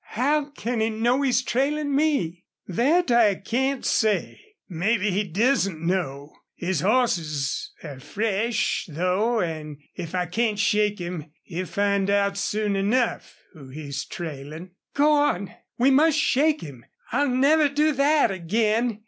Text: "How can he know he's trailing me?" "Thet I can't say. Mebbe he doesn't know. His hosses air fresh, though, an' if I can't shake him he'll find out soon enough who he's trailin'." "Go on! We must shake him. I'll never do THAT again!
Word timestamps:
"How 0.15 0.45
can 0.45 0.79
he 0.79 0.89
know 0.89 1.21
he's 1.21 1.43
trailing 1.43 1.95
me?" 1.95 2.43
"Thet 2.67 3.11
I 3.11 3.35
can't 3.35 3.85
say. 3.85 4.41
Mebbe 4.67 5.01
he 5.11 5.23
doesn't 5.23 5.79
know. 5.79 6.33
His 6.55 6.79
hosses 6.79 7.69
air 7.83 7.99
fresh, 7.99 8.87
though, 8.89 9.41
an' 9.41 9.77
if 9.93 10.15
I 10.15 10.25
can't 10.25 10.57
shake 10.57 10.97
him 10.97 11.29
he'll 11.43 11.67
find 11.67 12.09
out 12.09 12.35
soon 12.35 12.75
enough 12.75 13.37
who 13.53 13.69
he's 13.69 14.03
trailin'." 14.03 14.71
"Go 14.95 15.11
on! 15.13 15.53
We 15.77 15.91
must 15.91 16.17
shake 16.17 16.61
him. 16.61 16.83
I'll 17.11 17.29
never 17.29 17.69
do 17.69 17.91
THAT 17.91 18.31
again! 18.31 18.99